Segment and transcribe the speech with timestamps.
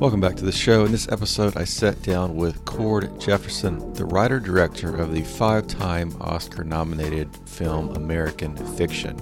[0.00, 0.86] Welcome back to the show.
[0.86, 5.66] In this episode, I sat down with Cord Jefferson, the writer director of the five
[5.66, 9.18] time Oscar nominated film American Fiction.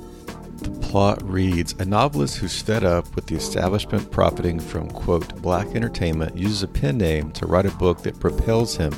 [0.59, 5.66] The plot reads A novelist who's fed up with the establishment profiting from, quote, black
[5.75, 8.93] entertainment uses a pen name to write a book that propels him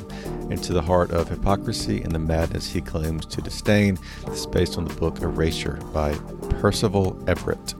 [0.51, 3.97] into the heart of hypocrisy and the madness he claims to disdain.
[4.27, 6.13] It's based on the book Erasure by
[6.59, 7.73] Percival Everett.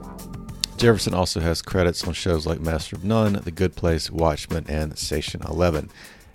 [0.82, 4.98] Jefferson also has credits on shows like Master of None, The Good Place, Watchmen, and
[4.98, 5.88] Station 11.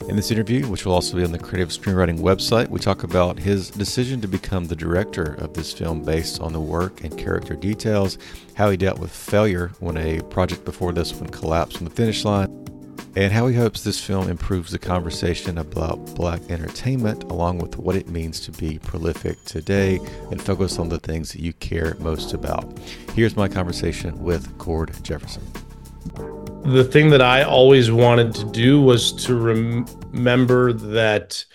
[0.08, 3.38] In this interview, which will also be on the Creative Screenwriting website, we talk about
[3.38, 7.56] his decision to become the director of this film based on the work and character
[7.58, 8.18] details,
[8.54, 12.24] how he dealt with failure when a project before this one collapsed on the finish
[12.24, 12.67] line,
[13.16, 17.96] and how he hopes this film improves the conversation about black entertainment along with what
[17.96, 20.00] it means to be prolific today
[20.32, 22.78] and focus on the things that you care most about.
[23.14, 25.44] Here's my conversation with Cord Jefferson.
[26.64, 31.46] The thing that I always wanted to do was to rem- remember that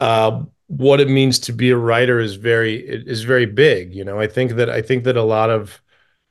[0.00, 3.94] uh, what it means to be a writer is very is very big.
[3.94, 5.82] You know, I think that I think that a lot of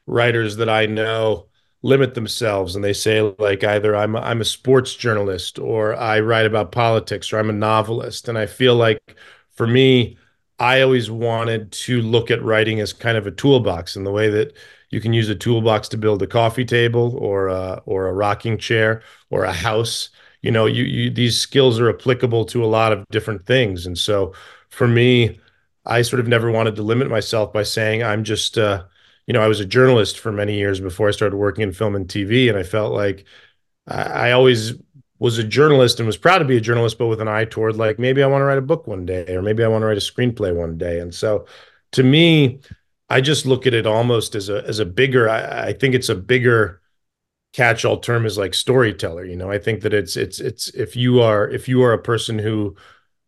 [0.08, 1.48] writers that I know
[1.84, 6.46] limit themselves and they say like either I'm I'm a sports journalist or I write
[6.46, 8.28] about politics or I'm a novelist.
[8.28, 9.16] And I feel like
[9.52, 10.18] for me
[10.60, 14.30] I always wanted to look at writing as kind of a toolbox in the way
[14.30, 14.56] that
[14.92, 18.58] you can use a toolbox to build a coffee table or a, or a rocking
[18.58, 20.10] chair or a house.
[20.42, 23.88] You know you, you these skills are applicable to a lot of different things.
[23.88, 24.34] And so
[24.70, 25.40] for me
[25.86, 28.84] I sort of never wanted to limit myself by saying I'm just uh,
[29.28, 31.96] you know, I was a journalist for many years before I started working in film
[31.96, 33.26] and TV, and I felt like
[33.88, 34.74] I, always
[35.20, 37.76] was a journalist and was proud to be a journalist, but with an eye toward
[37.76, 39.86] like maybe I want to write a book one day, or maybe I want to
[39.86, 41.00] write a screenplay one day.
[41.00, 41.46] And so,
[41.94, 42.60] to me,
[43.10, 45.30] I just look at it almost as a as a bigger.
[45.30, 46.82] I, I think it's a bigger
[47.54, 49.26] catch-all term is like storyteller.
[49.26, 52.02] You know, I think that it's it's it's if you are if you are a
[52.02, 52.76] person who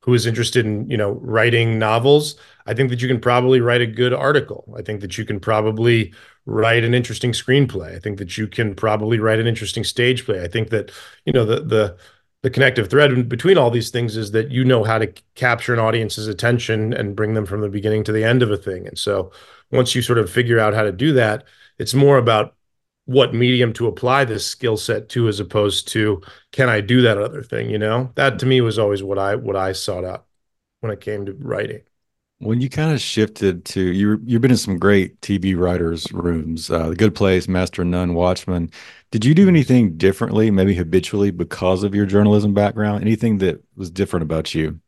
[0.04, 3.82] who is interested in you know writing novels i think that you can probably write
[3.82, 4.74] a good article.
[4.78, 6.14] I think that you can probably
[6.46, 7.96] write an interesting screenplay.
[7.96, 10.44] I think that you can probably write an interesting stage play.
[10.44, 10.92] I think that
[11.26, 11.98] you know the the
[12.42, 15.80] the connective thread between all these things is that you know how to capture an
[15.80, 18.86] audience's attention and bring them from the beginning to the end of a thing.
[18.86, 19.32] And so
[19.72, 21.46] once you sort of figure out how to do that
[21.78, 22.56] it's more about
[23.06, 26.22] what medium to apply this skill set to as opposed to
[26.52, 28.12] can I do that other thing, you know?
[28.16, 30.26] That to me was always what I what I sought out
[30.80, 31.82] when it came to writing.
[32.40, 36.70] When you kind of shifted to you, you've been in some great TV writers' rooms,
[36.70, 38.70] uh, The Good Place, Master None, Watchmen.
[39.12, 43.02] Did you do anything differently, maybe habitually, because of your journalism background?
[43.02, 44.82] Anything that was different about you?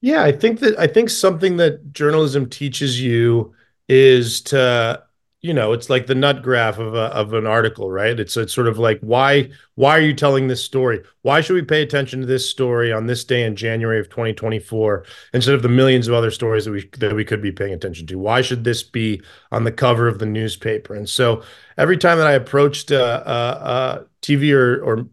[0.00, 3.54] Yeah, I think that I think something that journalism teaches you
[3.88, 5.02] is to
[5.42, 8.18] you know it's like the nut graph of a, of an article right?
[8.20, 11.02] It's it's sort of like why why are you telling this story?
[11.22, 15.04] Why should we pay attention to this story on this day in January of 2024
[15.32, 18.06] instead of the millions of other stories that we that we could be paying attention
[18.08, 18.18] to?
[18.18, 20.94] Why should this be on the cover of the newspaper?
[20.94, 21.42] And so
[21.78, 25.06] every time that I approached a, TV or or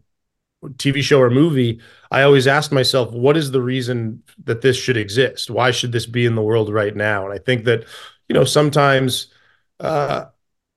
[0.74, 4.96] TV show or movie I always asked myself what is the reason that this should
[4.96, 5.50] exist?
[5.50, 7.24] Why should this be in the world right now?
[7.24, 7.84] And I think that
[8.28, 9.28] you know sometimes
[9.80, 10.26] uh,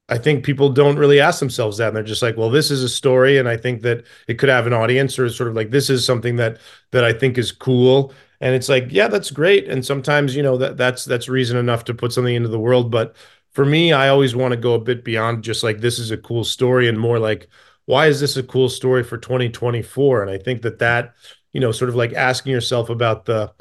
[0.10, 1.88] I think people don't really ask themselves that.
[1.88, 3.38] And they're just like, well, this is a story.
[3.38, 6.06] And I think that it could have an audience or sort of like, this is
[6.06, 6.58] something that,
[6.92, 8.14] that I think is cool.
[8.42, 9.70] And it's like, yeah, that's great.
[9.70, 12.92] And sometimes, you know, that that's, that's reason enough to put something into the world.
[12.92, 13.16] But
[13.54, 16.18] for me, I always want to go a bit beyond just like, this is a
[16.18, 17.48] cool story and more like,
[17.86, 20.24] why is this a cool story for 2024?
[20.24, 21.14] And I think that that,
[21.54, 23.54] you know, sort of like asking yourself about the,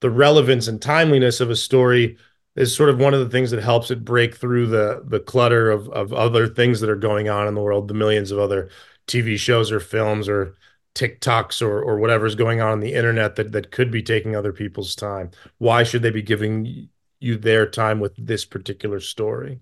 [0.00, 2.16] the relevance and timeliness of a story
[2.58, 5.70] is sort of one of the things that helps it break through the the clutter
[5.70, 8.68] of of other things that are going on in the world, the millions of other
[9.06, 10.56] TV shows or films or
[10.94, 14.52] TikToks or or whatever's going on on the internet that that could be taking other
[14.52, 15.30] people's time.
[15.58, 16.88] Why should they be giving
[17.20, 19.60] you their time with this particular story?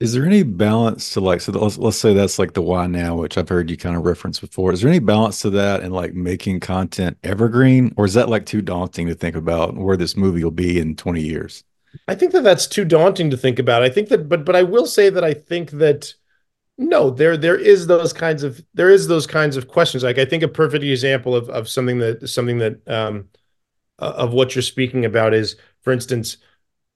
[0.00, 3.16] Is there any balance to like so let's let's say that's like the why now,
[3.16, 4.72] which I've heard you kind of reference before.
[4.72, 8.46] Is there any balance to that and like making content evergreen, or is that like
[8.46, 11.64] too daunting to think about where this movie will be in twenty years?
[12.06, 13.82] I think that that's too daunting to think about.
[13.82, 16.14] I think that, but but I will say that I think that
[16.78, 20.24] no there there is those kinds of there is those kinds of questions like i
[20.24, 23.28] think a perfect example of of something that something that um
[23.98, 26.36] of what you're speaking about is for instance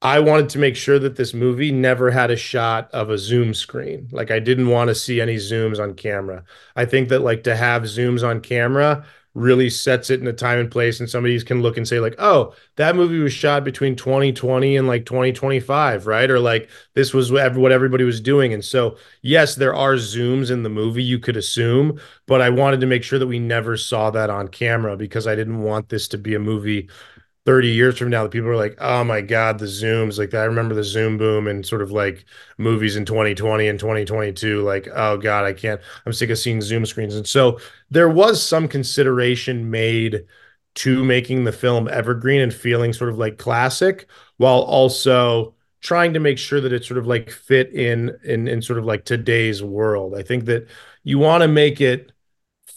[0.03, 3.55] i wanted to make sure that this movie never had a shot of a zoom
[3.55, 4.09] screen.
[4.13, 6.45] Like i didn't want to see any zooms on camera.
[6.77, 9.05] I think that like to have zooms on camera
[9.35, 12.15] really sets it in a time and place and somebody can look and say like
[12.19, 16.31] oh that movie was shot between 2020 and like 2025 right?
[16.31, 18.53] Or like this was what everybody was doing.
[18.53, 22.81] And so yes there are zooms in the movie you could assume but i wanted
[22.81, 26.09] to make sure that we never saw that on camera because i didn't want this
[26.09, 26.89] to be a movie
[27.45, 30.19] 30 years from now, the people are like, oh my God, the Zooms.
[30.19, 32.25] Like, I remember the Zoom boom and sort of like
[32.59, 34.63] movies in 2020 and 2022.
[34.63, 37.17] Like, oh God, I can't, I'm sick of seeing Zoom screens.
[37.17, 37.59] And so
[37.91, 40.25] there was some consideration made
[40.75, 44.07] to making the film evergreen and feeling sort of like classic
[44.39, 48.63] while also trying to make sure that it sort of like fit in in in
[48.63, 50.15] sort of like today's world.
[50.17, 50.69] I think that
[51.05, 52.12] you want to make it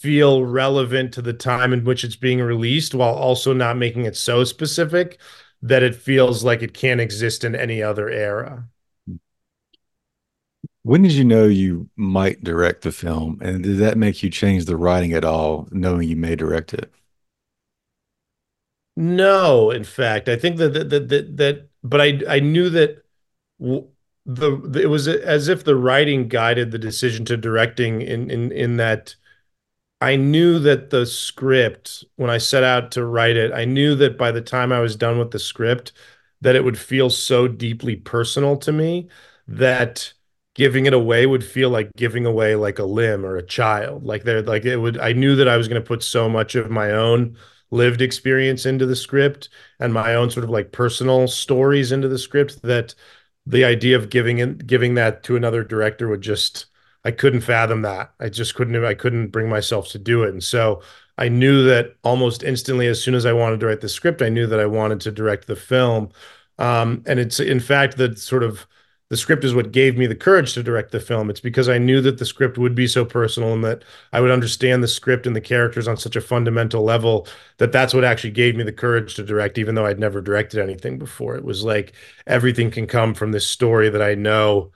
[0.06, 4.16] feel relevant to the time in which it's being released while also not making it
[4.16, 5.18] so specific
[5.60, 8.68] that it feels like it can't exist in any other era.
[10.84, 13.40] When did you know you might direct the film?
[13.42, 16.92] And did that make you change the writing at all, knowing you may direct it?
[18.96, 23.04] No, in fact, I think that that that, that, that but I I knew that
[23.58, 23.86] the,
[24.24, 28.76] the it was as if the writing guided the decision to directing in in in
[28.76, 29.16] that
[30.00, 34.18] I knew that the script, when I set out to write it, I knew that
[34.18, 35.92] by the time I was done with the script,
[36.42, 39.08] that it would feel so deeply personal to me
[39.48, 40.12] that
[40.54, 44.04] giving it away would feel like giving away like a limb or a child.
[44.04, 44.98] Like there, like it would.
[44.98, 47.36] I knew that I was going to put so much of my own
[47.70, 49.48] lived experience into the script
[49.80, 52.94] and my own sort of like personal stories into the script that
[53.46, 56.66] the idea of giving it, giving that to another director would just
[57.06, 58.12] I couldn't fathom that.
[58.18, 58.84] I just couldn't.
[58.84, 60.30] I couldn't bring myself to do it.
[60.30, 60.82] And so
[61.16, 64.28] I knew that almost instantly, as soon as I wanted to write the script, I
[64.28, 66.10] knew that I wanted to direct the film.
[66.58, 68.66] Um, and it's in fact that sort of
[69.08, 71.30] the script is what gave me the courage to direct the film.
[71.30, 74.32] It's because I knew that the script would be so personal and that I would
[74.32, 78.32] understand the script and the characters on such a fundamental level that that's what actually
[78.32, 81.36] gave me the courage to direct, even though I'd never directed anything before.
[81.36, 81.92] It was like
[82.26, 84.72] everything can come from this story that I know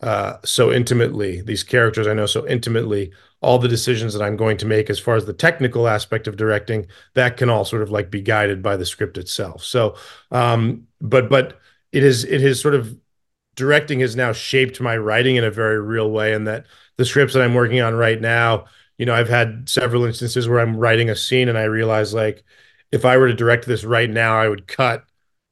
[0.00, 4.56] uh, so intimately, these characters I know so intimately, all the decisions that I'm going
[4.58, 7.90] to make as far as the technical aspect of directing, that can all sort of
[7.90, 9.64] like be guided by the script itself.
[9.64, 9.96] So,
[10.30, 11.60] um, but but
[11.92, 12.96] it is it is sort of
[13.56, 16.66] directing has now shaped my writing in a very real way, and that
[16.96, 18.66] the scripts that I'm working on right now,
[18.98, 22.44] you know, I've had several instances where I'm writing a scene and I realize like
[22.92, 25.04] if I were to direct this right now, I would cut,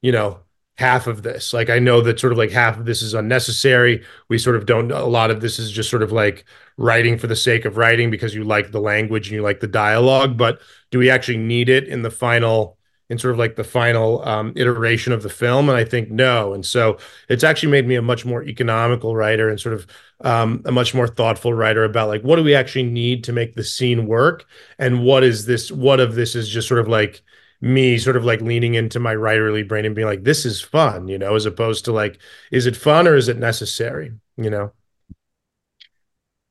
[0.02, 0.40] you know,
[0.78, 1.52] half of this.
[1.52, 4.04] Like I know that sort of like half of this is unnecessary.
[4.28, 6.44] We sort of don't a lot of this is just sort of like
[6.76, 9.66] writing for the sake of writing because you like the language and you like the
[9.66, 12.76] dialogue, but do we actually need it in the final
[13.08, 15.68] in sort of like the final um, iteration of the film?
[15.70, 16.52] And I think no.
[16.52, 16.98] And so
[17.28, 19.86] it's actually made me a much more economical writer and sort of
[20.22, 23.54] um, a much more thoughtful writer about like what do we actually need to make
[23.54, 24.44] the scene work
[24.78, 27.22] and what is this what of this is just sort of like
[27.60, 31.08] me sort of like leaning into my writerly brain and being like, this is fun,
[31.08, 32.18] you know, as opposed to like,
[32.50, 34.72] is it fun or is it necessary, you know?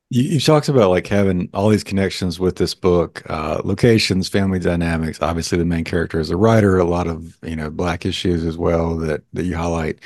[0.10, 4.59] You, you talked about like having all these connections with this book, uh, locations, family
[4.59, 5.19] dynamics.
[5.21, 6.78] Obviously, the main character is a writer.
[6.78, 10.00] A lot of you know black issues as well that that you highlight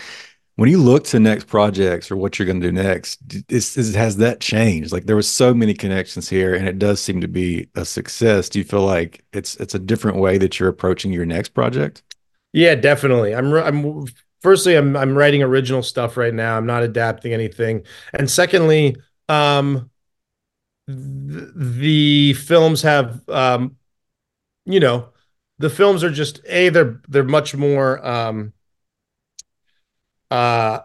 [0.60, 3.96] when you look to next projects or what you're going to do next is, is,
[3.96, 4.92] has that changed.
[4.92, 8.50] Like there was so many connections here and it does seem to be a success.
[8.50, 12.04] Do you feel like it's it's a different way that you're approaching your next project?
[12.51, 13.34] Yeah definitely.
[13.34, 14.06] I'm i'm
[14.42, 16.58] firstly i'm i'm writing original stuff right now.
[16.58, 17.84] I'm not adapting anything.
[18.13, 18.98] And secondly
[19.30, 19.89] um
[20.88, 23.78] th- the films have um
[24.66, 25.08] you know
[25.60, 28.51] the films are just a they're they're much more um
[30.31, 30.79] uh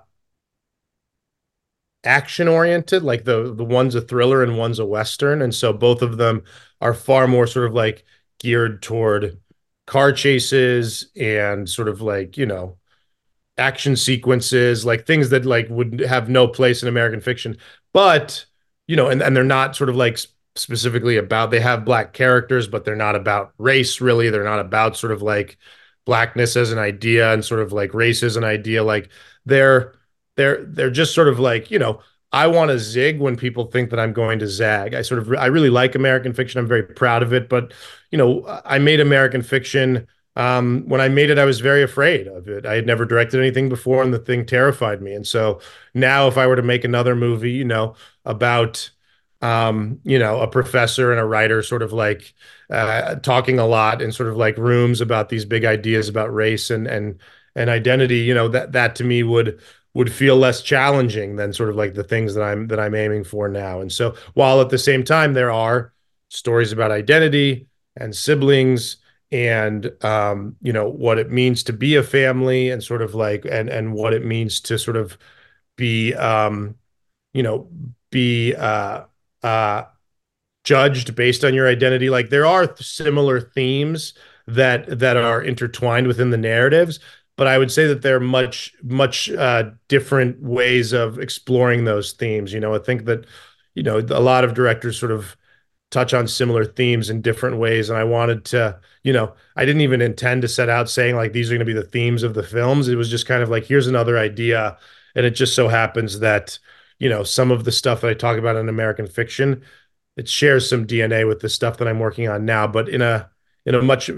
[2.05, 5.43] action oriented like the the one's a thriller and one's a western.
[5.43, 6.43] And so both of them
[6.81, 8.05] are far more sort of like
[8.39, 9.41] geared toward
[9.87, 12.79] car chases and sort of like you know
[13.59, 17.57] action sequences like things that like would have no place in american fiction.
[17.93, 18.47] But
[18.87, 20.19] you know and, and they're not sort of like
[20.57, 24.31] specifically about they have black characters but they're not about race really.
[24.31, 25.59] They're not about sort of like
[26.05, 29.09] blackness as an idea and sort of like race as an idea like
[29.47, 29.95] they're
[30.37, 32.01] they're they're just sort of like you know
[32.33, 34.93] I want to zig when people think that I'm going to zag.
[34.93, 36.59] I sort of I really like American fiction.
[36.59, 37.73] I'm very proud of it, but
[38.11, 40.07] you know I made American fiction
[40.37, 42.67] um, when I made it, I was very afraid of it.
[42.67, 45.15] I had never directed anything before, and the thing terrified me.
[45.15, 45.61] And so
[45.95, 47.95] now, if I were to make another movie, you know,
[48.25, 48.91] about
[49.45, 52.33] um, you know, a professor and a writer sort of like
[52.71, 56.71] uh, talking a lot in sort of like rooms about these big ideas about race
[56.71, 57.21] and and
[57.55, 58.21] and identity.
[58.21, 59.61] You know, that that to me would
[59.93, 63.25] would feel less challenging than sort of like the things that I'm that I'm aiming
[63.25, 63.83] for now.
[63.83, 65.93] And so, while at the same time there are
[66.31, 68.97] stories about identity and siblings
[69.31, 73.45] and um, you know what it means to be a family and sort of like
[73.45, 75.19] and and what it means to sort of
[75.77, 76.77] be um,
[77.35, 77.69] you know
[78.11, 79.03] be uh,
[79.45, 79.85] uh,
[80.65, 82.11] judged based on your identity.
[82.11, 84.15] Like there are similar themes
[84.47, 86.99] that that are intertwined within the narratives,
[87.37, 92.53] but I would say that they're much much uh, different ways of exploring those themes.
[92.53, 93.27] You know, I think that
[93.75, 95.37] you know a lot of directors sort of
[95.91, 98.81] touch on similar themes in different ways, and I wanted to.
[99.03, 101.75] You know, I didn't even intend to set out saying like these are going to
[101.75, 102.89] be the themes of the films.
[102.89, 104.79] It was just kind of like here's another idea,
[105.15, 106.59] and it just so happens that
[106.99, 109.63] you know, some of the stuff that I talk about in American fiction,
[110.17, 113.31] it shares some DNA with the stuff that I'm working on now, but in a
[113.67, 114.11] in a much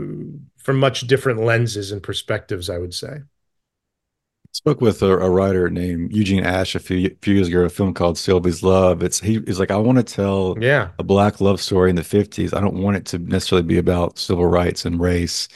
[0.58, 3.08] from much different lenses and perspectives, I would say.
[3.08, 7.68] I spoke with a, a, writer named Eugene Ashe a few few years ago, a
[7.68, 9.02] film called Sylvie's Love.
[9.02, 10.88] It's he is like, I want to tell yeah.
[10.98, 12.56] a black love story in the 50s.
[12.56, 15.48] I don't want it to necessarily be about civil rights and race.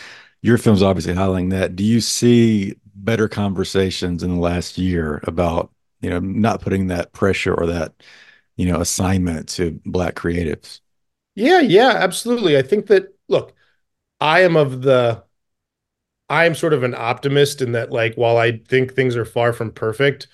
[0.42, 1.76] Your film's obviously highlighting that.
[1.76, 5.70] Do you see better conversations in the last year about
[6.00, 7.94] you know, not putting that pressure or that,
[8.56, 10.80] you know, assignment to black creatives.
[11.34, 12.56] Yeah, yeah, absolutely.
[12.56, 13.54] I think that look,
[14.20, 15.24] I am of the
[16.28, 19.52] I am sort of an optimist in that like while I think things are far
[19.52, 20.28] from perfect,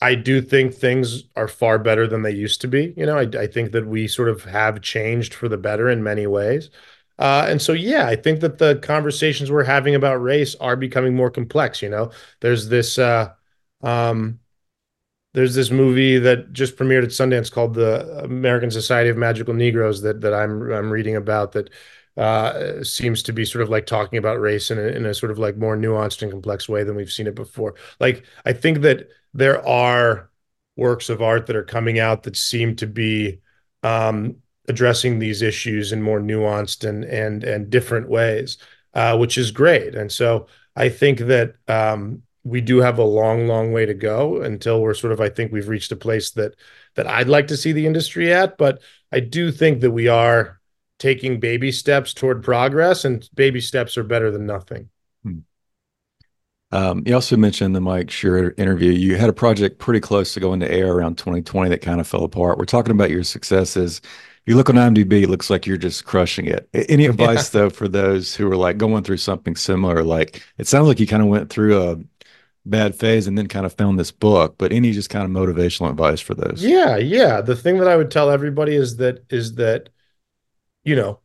[0.00, 2.94] I do think things are far better than they used to be.
[2.96, 6.02] You know, I, I think that we sort of have changed for the better in
[6.02, 6.70] many ways.
[7.18, 11.16] Uh, and so, yeah, I think that the conversations we're having about race are becoming
[11.16, 11.82] more complex.
[11.82, 13.32] You know, there's this, uh,
[13.82, 14.40] um,
[15.38, 20.02] there's this movie that just premiered at Sundance called the American Society of Magical Negroes
[20.02, 21.70] that that I'm I'm reading about that
[22.16, 25.30] uh, seems to be sort of like talking about race in a, in a sort
[25.30, 27.76] of like more nuanced and complex way than we've seen it before.
[28.00, 30.28] Like I think that there are
[30.74, 33.38] works of art that are coming out that seem to be
[33.84, 38.58] um, addressing these issues in more nuanced and and and different ways,
[38.94, 39.94] uh, which is great.
[39.94, 44.40] And so I think that um, we do have a long, long way to go
[44.40, 46.54] until we're sort of, I think we've reached a place that
[46.94, 48.58] that I'd like to see the industry at.
[48.58, 48.80] But
[49.12, 50.58] I do think that we are
[50.98, 54.88] taking baby steps toward progress, and baby steps are better than nothing.
[55.22, 55.38] Hmm.
[56.72, 58.90] Um, you also mentioned the Mike Schur interview.
[58.90, 62.06] You had a project pretty close to going to air around 2020 that kind of
[62.06, 62.58] fell apart.
[62.58, 64.00] We're talking about your successes.
[64.44, 66.68] You look on IMDb, it looks like you're just crushing it.
[66.72, 67.60] Any advice yeah.
[67.60, 70.02] though for those who are like going through something similar?
[70.02, 71.98] Like it sounds like you kind of went through a
[72.68, 75.90] bad phase and then kind of found this book but any just kind of motivational
[75.90, 79.54] advice for those yeah yeah the thing that i would tell everybody is that is
[79.54, 79.88] that
[80.84, 81.18] you know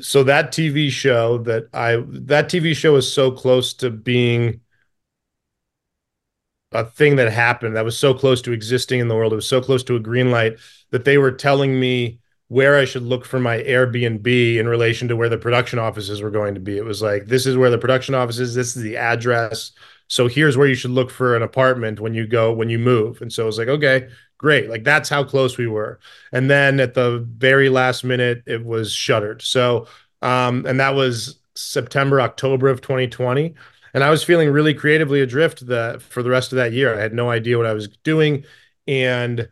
[0.00, 4.60] so that tv show that i that tv show is so close to being
[6.72, 9.48] a thing that happened that was so close to existing in the world it was
[9.48, 10.56] so close to a green light
[10.90, 15.16] that they were telling me where I should look for my Airbnb in relation to
[15.16, 16.76] where the production offices were going to be.
[16.76, 18.54] It was like, this is where the production office is.
[18.54, 19.72] This is the address.
[20.08, 23.20] So here's where you should look for an apartment when you go when you move.
[23.22, 24.08] And so it was like, okay,
[24.38, 24.68] great.
[24.70, 25.98] Like that's how close we were.
[26.32, 29.42] And then at the very last minute, it was shuttered.
[29.42, 29.86] So
[30.22, 33.54] um, and that was September, October of 2020.
[33.94, 36.94] And I was feeling really creatively adrift that for the rest of that year.
[36.94, 38.44] I had no idea what I was doing.
[38.86, 39.48] And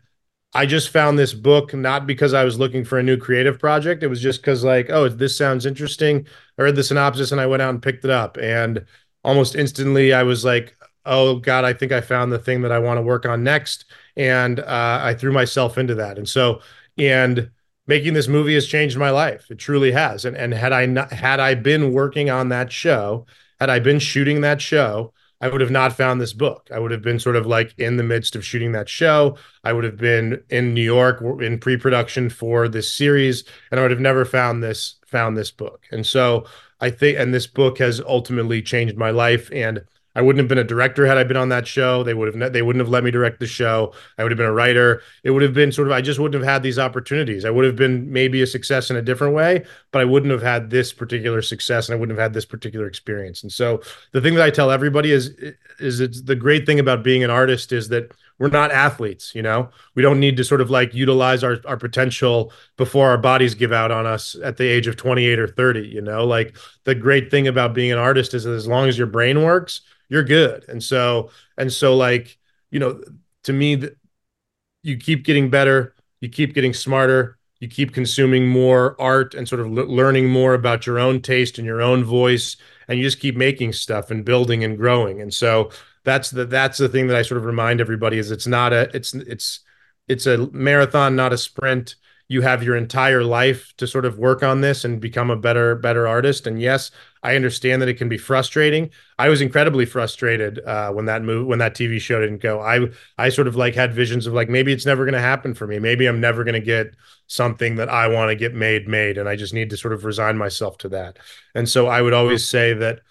[0.53, 4.03] I just found this book not because I was looking for a new creative project.
[4.03, 6.27] It was just because, like, oh, this sounds interesting.
[6.57, 8.37] I read the synopsis and I went out and picked it up.
[8.37, 8.85] And
[9.25, 12.79] almost instantly I was like, oh God, I think I found the thing that I
[12.79, 13.85] want to work on next.
[14.15, 16.17] And uh, I threw myself into that.
[16.17, 16.61] And so,
[16.97, 17.49] and
[17.87, 19.49] making this movie has changed my life.
[19.51, 20.25] It truly has.
[20.25, 23.25] And and had I not had I been working on that show,
[23.59, 26.69] had I been shooting that show, I would have not found this book.
[26.73, 29.37] I would have been sort of like in the midst of shooting that show.
[29.63, 33.91] I would have been in New York in pre-production for this series, and I would
[33.91, 35.83] have never found this found this book.
[35.91, 36.45] And so
[36.79, 39.49] I think, and this book has ultimately changed my life.
[39.53, 39.83] And
[40.17, 42.01] I wouldn't have been a director had I been on that show.
[42.01, 43.93] They would have, they wouldn't have let me direct the show.
[44.17, 45.01] I would have been a writer.
[45.23, 47.43] It would have been sort of, I just wouldn't have had these opportunities.
[47.43, 50.41] I would have been maybe a success in a different way, but I wouldn't have
[50.41, 53.43] had this particular success and I wouldn't have had this particular experience.
[53.43, 53.81] And so
[54.13, 55.35] the thing that I tell everybody is,
[55.79, 59.41] is it's the great thing about being an artist is that we're not athletes, you
[59.41, 59.69] know.
[59.95, 63.71] We don't need to sort of like utilize our our potential before our bodies give
[63.71, 66.25] out on us at the age of 28 or 30, you know.
[66.25, 69.43] Like the great thing about being an artist is that as long as your brain
[69.43, 70.65] works, you're good.
[70.67, 72.37] And so and so like,
[72.71, 73.01] you know,
[73.43, 73.83] to me
[74.83, 79.61] you keep getting better, you keep getting smarter, you keep consuming more art and sort
[79.61, 83.35] of learning more about your own taste and your own voice and you just keep
[83.35, 85.71] making stuff and building and growing and so
[86.05, 88.89] that's the that's the thing that i sort of remind everybody is it's not a
[88.95, 89.59] it's it's
[90.07, 91.95] it's a marathon not a sprint.
[92.27, 95.75] You have your entire life to sort of work on this and become a better
[95.75, 96.47] better artist.
[96.47, 98.89] And yes i understand that it can be frustrating.
[99.19, 102.61] I was incredibly frustrated uh, when that move when that tv show didn't go.
[102.61, 105.53] I i sort of like had visions of like maybe it's never going to happen
[105.53, 105.79] for me.
[105.79, 106.95] Maybe i'm never going to get
[107.27, 110.05] something that i want to get made made and i just need to sort of
[110.05, 111.17] resign myself to that.
[111.53, 113.01] And so i would always say that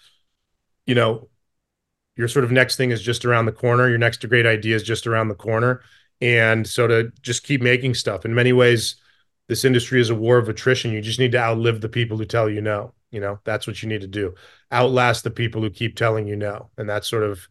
[0.87, 1.29] you know
[2.17, 4.83] your sort of next thing is just around the corner your next great idea is
[4.83, 5.83] just around the corner
[6.21, 8.97] and so to just keep making stuff in many ways
[9.49, 10.93] this industry is a war of attrition.
[10.93, 12.95] You just need to outlive the people who tell you no.
[13.11, 14.35] You know, that's what you need to do.
[14.73, 16.71] Outlast the people who keep telling you no.
[16.77, 17.47] And that's sort of,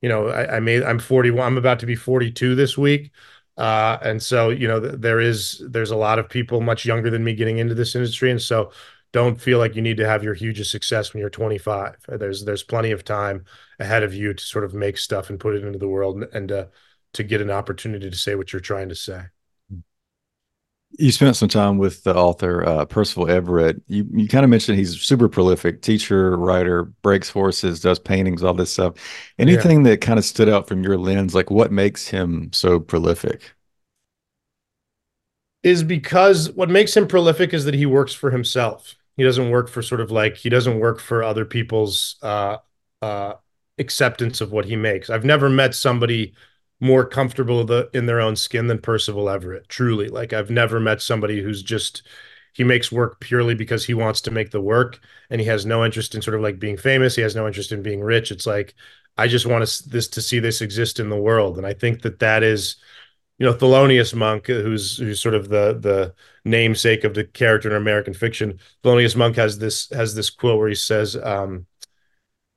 [0.00, 3.12] you know, I, I made, I'm 41, I'm about to be 42 this week.
[3.56, 7.10] Uh, and so, you know, th- there is, there's a lot of people much younger
[7.10, 8.30] than me getting into this industry.
[8.32, 8.72] And so
[9.14, 11.98] don't feel like you need to have your hugest success when you're 25.
[12.08, 13.44] There's, there's plenty of time
[13.78, 16.34] ahead of you to sort of make stuff and put it into the world and,
[16.34, 16.64] and uh,
[17.12, 19.22] to get an opportunity to say what you're trying to say.
[20.98, 23.80] You spent some time with the author uh, Percival Everett.
[23.86, 28.54] You you kind of mentioned he's super prolific teacher, writer, breaks horses, does paintings, all
[28.54, 28.94] this stuff.
[29.38, 29.90] Anything yeah.
[29.90, 33.54] that kind of stood out from your lens, like what makes him so prolific?
[35.64, 38.96] Is because what makes him prolific is that he works for himself.
[39.16, 42.58] He doesn't work for sort of like he doesn't work for other people's uh,
[43.00, 43.34] uh,
[43.78, 45.10] acceptance of what he makes.
[45.10, 46.34] I've never met somebody
[46.80, 49.68] more comfortable the, in their own skin than Percival Everett.
[49.68, 52.02] Truly, like I've never met somebody who's just
[52.52, 55.84] he makes work purely because he wants to make the work, and he has no
[55.84, 57.16] interest in sort of like being famous.
[57.16, 58.30] He has no interest in being rich.
[58.30, 58.74] It's like
[59.16, 62.02] I just want to, this to see this exist in the world, and I think
[62.02, 62.76] that that is.
[63.38, 66.14] You know, Thelonious Monk, who's who's sort of the the
[66.44, 68.60] namesake of the character in American fiction.
[68.84, 71.66] Thelonious Monk has this has this quote where he says, um,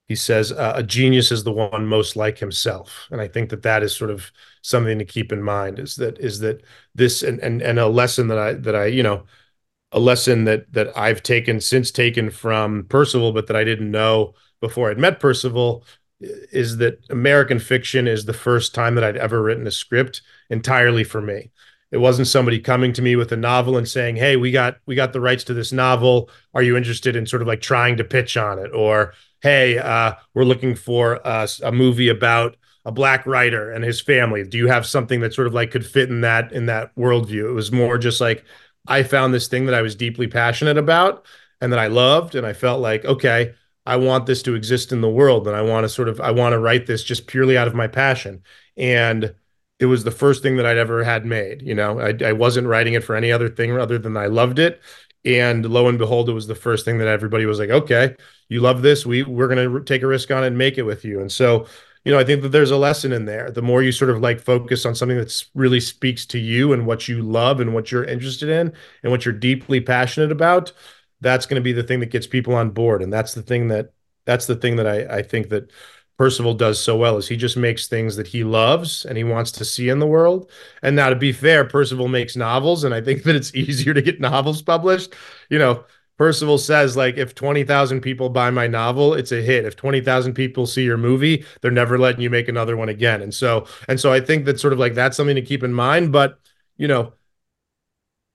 [0.07, 3.61] he says uh, a genius is the one most like himself and i think that
[3.63, 6.61] that is sort of something to keep in mind is that is that
[6.95, 9.23] this and and, and a lesson that i that i you know
[9.91, 14.33] a lesson that that i've taken since taken from percival but that i didn't know
[14.61, 15.83] before i'd met percival
[16.19, 21.03] is that american fiction is the first time that i'd ever written a script entirely
[21.03, 21.51] for me
[21.91, 24.95] it wasn't somebody coming to me with a novel and saying hey we got we
[24.95, 28.03] got the rights to this novel are you interested in sort of like trying to
[28.03, 33.25] pitch on it or hey, uh, we're looking for uh, a movie about a black
[33.25, 34.43] writer and his family.
[34.43, 37.49] Do you have something that sort of like could fit in that in that worldview?
[37.49, 38.43] It was more just like
[38.87, 41.25] I found this thing that I was deeply passionate about
[41.59, 43.53] and that I loved, and I felt like okay,
[43.87, 46.31] I want this to exist in the world, and I want to sort of I
[46.31, 48.43] want to write this just purely out of my passion
[48.77, 49.33] and
[49.79, 51.61] it was the first thing that I'd ever had made.
[51.61, 54.59] You know, I, I wasn't writing it for any other thing other than I loved
[54.59, 54.81] it.
[55.25, 58.15] And lo and behold, it was the first thing that everybody was like, okay,
[58.49, 59.05] you love this.
[59.05, 61.19] We we're going to take a risk on it and make it with you.
[61.19, 61.67] And so,
[62.05, 63.51] you know, I think that there's a lesson in there.
[63.51, 66.85] The more you sort of like focus on something that really speaks to you and
[66.85, 68.73] what you love and what you're interested in
[69.03, 70.71] and what you're deeply passionate about,
[71.21, 73.01] that's going to be the thing that gets people on board.
[73.01, 73.91] And that's the thing that
[74.25, 75.71] that's the thing that I I think that
[76.17, 79.51] Percival does so well is he just makes things that he loves and he wants
[79.53, 80.49] to see in the world.
[80.81, 84.01] And now to be fair, Percival makes novels and I think that it's easier to
[84.01, 85.13] get novels published.
[85.49, 85.85] You know,
[86.17, 89.65] Percival says like if 20,000 people buy my novel, it's a hit.
[89.65, 93.21] If 20,000 people see your movie, they're never letting you make another one again.
[93.21, 95.73] And so and so I think that sort of like that's something to keep in
[95.73, 96.39] mind, but
[96.77, 97.13] you know,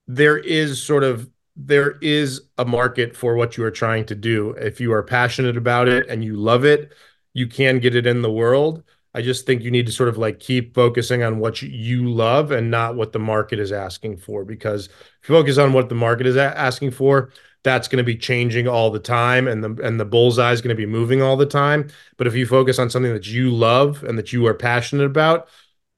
[0.07, 4.51] there is sort of there is a market for what you are trying to do.
[4.51, 6.93] If you are passionate about it and you love it,
[7.33, 8.83] you can get it in the world.
[9.15, 12.51] I just think you need to sort of like keep focusing on what you love
[12.51, 14.43] and not what the market is asking for.
[14.43, 17.31] Because if you focus on what the market is asking for,
[17.63, 20.75] that's going to be changing all the time, and the and the bullseye is going
[20.75, 21.89] to be moving all the time.
[22.17, 25.47] But if you focus on something that you love and that you are passionate about,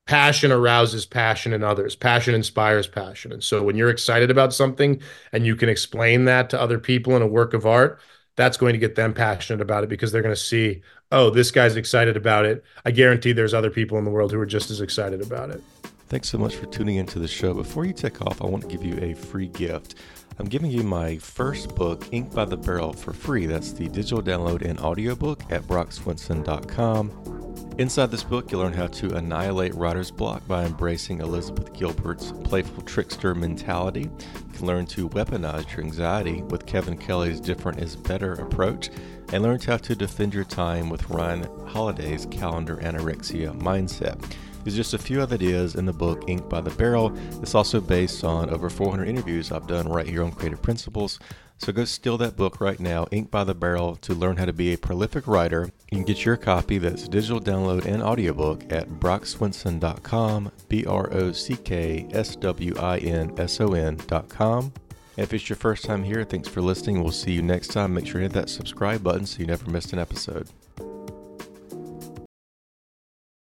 [0.06, 1.96] passion arouses passion in others.
[1.96, 6.50] Passion inspires passion, and so when you're excited about something and you can explain that
[6.50, 8.00] to other people in a work of art,
[8.36, 11.52] that's going to get them passionate about it because they're going to see oh, this
[11.52, 12.64] guy's excited about it.
[12.84, 15.64] I guarantee there's other people in the world who are just as excited about it.
[16.08, 17.54] Thanks so much for tuning into the show.
[17.54, 19.96] Before you take off, I want to give you a free gift.
[20.38, 23.46] I'm giving you my first book, Ink by the Barrel, for free.
[23.46, 27.36] That's the digital download and audiobook at brockswinson.com.
[27.78, 32.84] Inside this book, you'll learn how to annihilate writer's block by embracing Elizabeth Gilbert's playful
[32.84, 34.04] trickster mentality.
[34.04, 38.90] You can learn to weaponize your anxiety with Kevin Kelly's different is better approach,
[39.34, 44.22] and learn how to defend your time with Ryan Holiday's calendar anorexia mindset.
[44.66, 47.16] There's just a few other ideas in the book Ink by the Barrel.
[47.44, 51.20] It's also based on over 400 interviews I've done right here on Creative Principles.
[51.60, 54.54] So go steal that book right now, Ink by the Barrel, to learn how to
[54.54, 55.70] be a prolific writer.
[55.92, 61.32] You can get your copy that's digital download and audiobook at brockswinson.com, B R O
[61.32, 64.74] C K S W I N S O N.com.
[65.16, 67.04] If it's your first time here, thanks for listening.
[67.04, 67.94] We'll see you next time.
[67.94, 70.50] Make sure to hit that subscribe button so you never miss an episode.